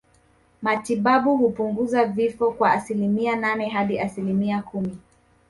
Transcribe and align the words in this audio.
Matibabu 0.61 1.37
hupunguza 1.37 2.05
vifo 2.05 2.51
kwa 2.51 2.71
asilimia 2.73 3.35
nane 3.35 3.69
hadi 3.69 3.99
asilimia 3.99 4.61
kumi 4.61 4.97